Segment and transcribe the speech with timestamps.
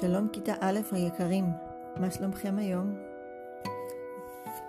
[0.00, 1.44] שלום כיתה א' היקרים,
[1.96, 2.96] מה שלומכם היום?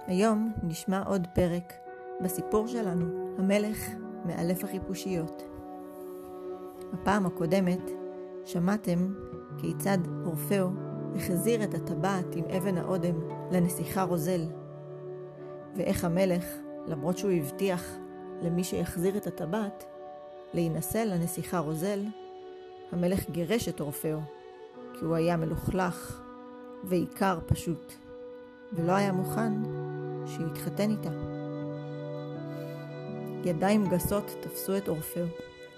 [0.06, 1.74] היום נשמע עוד פרק
[2.22, 3.90] בסיפור שלנו, המלך
[4.26, 5.44] מאלף החיפושיות.
[6.94, 7.92] בפעם הקודמת
[8.46, 9.14] שמעתם
[9.58, 10.68] כיצד אורפאו
[11.16, 13.16] החזיר את הטבעת עם אבן האודם
[13.52, 14.42] לנסיכה רוזל,
[15.76, 16.46] ואיך המלך,
[16.88, 17.98] למרות שהוא הבטיח
[18.42, 19.84] למי שיחזיר את הטבעת,
[20.54, 22.06] להינשא לנסיכה רוזל,
[22.92, 24.37] המלך גירש את אורפאו
[25.00, 26.22] כי הוא היה מלוכלך
[26.84, 27.94] ועיקר פשוט,
[28.74, 29.54] ולא היה מוכן
[30.26, 31.10] שיתחתן איתה.
[33.46, 35.26] ידיים גסות תפסו את אורפאו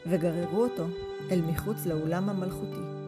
[0.08, 0.84] וגררו אותו
[1.32, 3.00] אל מחוץ לאולם המלכותי.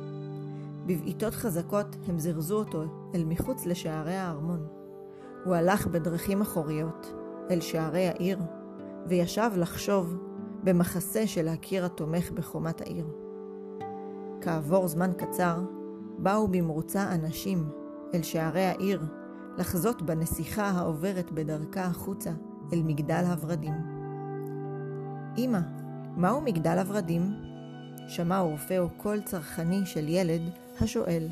[0.86, 2.84] בבעיטות חזקות הם זרזו אותו
[3.16, 4.68] אל מחוץ לשערי הארמון.
[5.46, 7.14] הוא הלך בדרכים אחוריות
[7.52, 8.40] אל שערי העיר,
[9.08, 10.18] וישב לחשוב
[10.64, 13.08] במחסה של הקיר התומך בחומת העיר.
[14.42, 15.60] כעבור זמן קצר,
[16.22, 17.70] באו במרוצה אנשים
[18.14, 19.02] אל שערי העיר,
[19.58, 22.32] לחזות בנסיכה העוברת בדרכה החוצה
[22.74, 23.74] אל מגדל הורדים.
[25.38, 25.60] אמא,
[26.18, 27.34] מהו מגדל הורדים?
[28.08, 30.42] שמע אורפאו קול צרכני של ילד
[30.82, 31.28] השואל.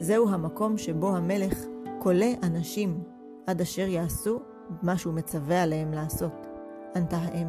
[0.00, 1.58] זהו המקום שבו המלך
[1.98, 3.02] כולא אנשים
[3.46, 4.40] עד אשר יעשו
[4.82, 6.46] מה שהוא מצווה עליהם לעשות,
[6.96, 7.48] ענתה האם.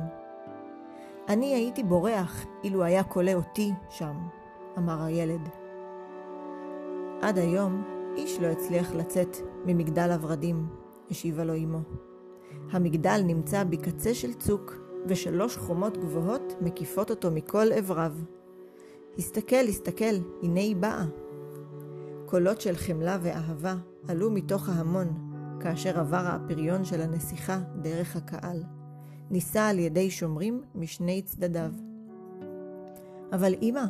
[1.29, 4.15] אני הייתי בורח אילו היה כולא אותי שם,
[4.77, 5.62] אמר הילד.
[7.23, 7.83] עד היום
[8.15, 10.67] איש לא הצליח לצאת ממגדל הורדים,
[11.11, 11.79] השיבה לו אמו.
[12.71, 14.75] המגדל נמצא בקצה של צוק,
[15.07, 18.11] ושלוש חומות גבוהות מקיפות אותו מכל עבריו.
[19.17, 21.05] הסתכל, הסתכל, הנה היא באה.
[22.25, 23.75] קולות של חמלה ואהבה
[24.07, 25.07] עלו מתוך ההמון,
[25.59, 28.63] כאשר עבר הפריון של הנסיכה דרך הקהל.
[29.29, 31.71] נישא על ידי שומרים משני צדדיו.
[33.31, 33.85] אבל אמא,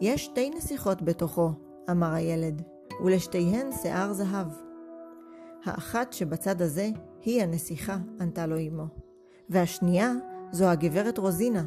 [0.00, 1.50] יש שתי נסיכות בתוכו,
[1.90, 2.77] אמר הילד.
[3.04, 4.46] ולשתיהן שיער זהב.
[5.64, 6.88] האחת שבצד הזה
[7.24, 8.86] היא הנסיכה, ענתה לו אמו,
[9.50, 10.12] והשנייה
[10.52, 11.64] זו הגברת רוזינה,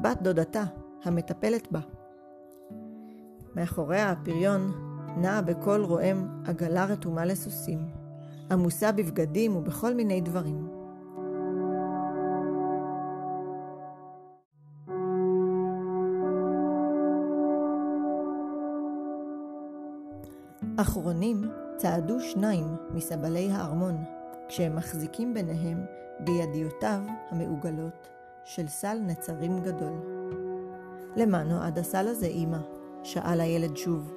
[0.00, 0.64] בת דודתה,
[1.04, 1.80] המטפלת בה.
[3.56, 4.72] מאחורי הפריון
[5.16, 7.78] נעה בקול רועם עגלה רתומה לסוסים,
[8.50, 10.81] עמוסה בבגדים ובכל מיני דברים.
[20.76, 21.42] אחרונים
[21.76, 23.96] צעדו שניים מסבלי הארמון,
[24.48, 25.84] כשהם מחזיקים ביניהם
[26.20, 27.00] בידיעותיו
[27.30, 28.08] המעוגלות
[28.44, 29.92] של סל נצרים גדול.
[31.16, 32.58] למה נועד הסל הזה, אמא?
[33.02, 34.12] שאל הילד שוב.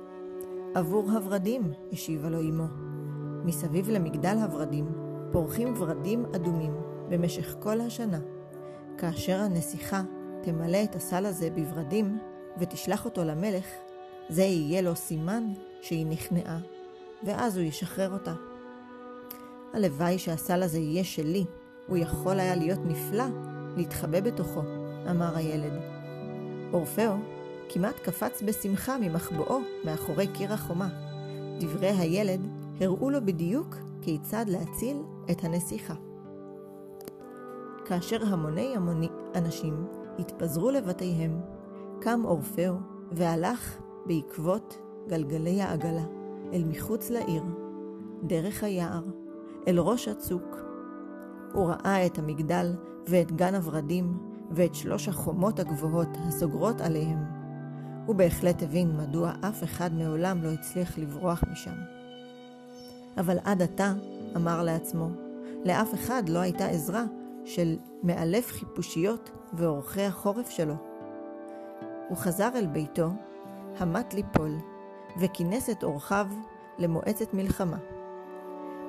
[0.76, 2.68] עבור הורדים, השיבה לו אמו.
[3.46, 4.86] מסביב למגדל הורדים
[5.32, 6.74] פורחים ורדים אדומים
[7.10, 8.20] במשך כל השנה.
[8.98, 10.02] כאשר הנסיכה
[10.42, 12.20] תמלא את הסל הזה בורדים
[12.58, 13.66] ותשלח אותו למלך,
[14.30, 15.54] זה יהיה לו סימן
[15.86, 16.60] שהיא נכנעה,
[17.24, 18.34] ואז הוא ישחרר אותה.
[19.74, 21.46] הלוואי שהסל הזה יהיה שלי,
[21.88, 23.26] הוא יכול היה להיות נפלא
[23.78, 24.62] להתחבא בתוכו,
[25.12, 25.74] אמר הילד.
[26.74, 27.14] אורפאו
[27.70, 30.90] כמעט קפץ בשמחה ממחבואו מאחורי קיר החומה.
[31.60, 32.42] דברי הילד
[32.82, 34.98] הראו לו בדיוק כיצד להציל
[35.32, 35.96] את הנסיכה.
[37.86, 39.86] כאשר המוני המוני אנשים
[40.20, 41.42] התפזרו לבתיהם,
[42.02, 42.74] קם אורפאו
[43.12, 46.04] והלך בעקבות גלגלי העגלה,
[46.54, 47.44] אל מחוץ לעיר,
[48.24, 49.04] דרך היער,
[49.68, 50.56] אל ראש הצוק.
[51.54, 52.74] הוא ראה את המגדל
[53.08, 54.18] ואת גן הורדים
[54.52, 57.18] ואת שלוש החומות הגבוהות הסוגרות עליהם.
[58.06, 61.76] הוא בהחלט הבין מדוע אף אחד מעולם לא הצליח לברוח משם.
[63.18, 63.94] אבל עד עתה,
[64.36, 65.10] אמר לעצמו,
[65.66, 67.04] לאף אחד לא הייתה עזרה
[67.46, 70.76] של מאלף חיפושיות ואורחי החורף שלו.
[72.10, 73.10] הוא חזר אל ביתו,
[73.78, 74.52] המת ליפול,
[75.20, 76.28] וכינס את אורחיו
[76.78, 77.78] למועצת מלחמה.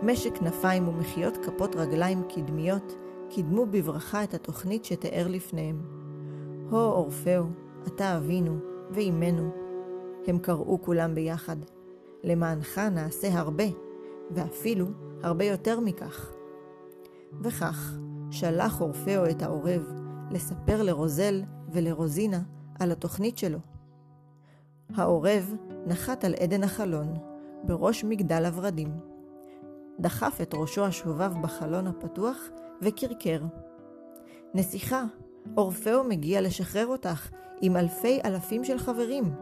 [0.02, 2.96] משק כנפיים ומחיות כפות רגליים קדמיות
[3.28, 5.82] קידמו בברכה את התוכנית שתיאר לפניהם.
[6.70, 7.44] הו אורפאו,
[7.86, 8.58] אתה אבינו
[8.90, 9.50] ואימנו.
[10.26, 11.56] הם קראו כולם ביחד.
[12.24, 13.64] למענך נעשה הרבה,
[14.30, 14.86] ואפילו
[15.22, 16.32] הרבה יותר מכך.
[17.40, 17.96] וכך
[18.30, 19.92] שלח אורפאו את העורב
[20.30, 22.40] לספר לרוזל ולרוזינה
[22.78, 23.58] על התוכנית שלו.
[24.94, 25.54] העורב
[25.86, 27.14] נחת על עדן החלון,
[27.62, 28.88] בראש מגדל הורדים.
[30.00, 32.48] דחף את ראשו השובב בחלון הפתוח
[32.82, 33.40] וקרקר.
[34.54, 35.04] נסיכה,
[35.56, 37.30] אורפאו מגיע לשחרר אותך
[37.60, 39.34] עם אלפי אלפים של חברים.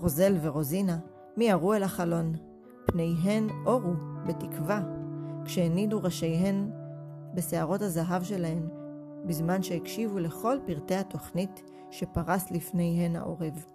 [0.00, 0.98] רוזל ורוזינה
[1.36, 2.32] מיהרו אל החלון,
[2.86, 3.92] פניהן אורו
[4.26, 4.82] בתקווה,
[5.44, 6.70] כשהנידו ראשיהן
[7.34, 8.68] בשערות הזהב שלהן,
[9.26, 13.73] בזמן שהקשיבו לכל פרטי התוכנית שפרס לפניהן העורב.